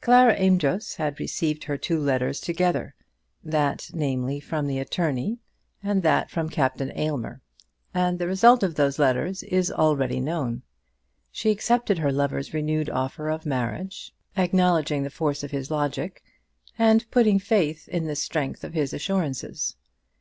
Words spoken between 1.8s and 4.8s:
letters together, that, namely, from the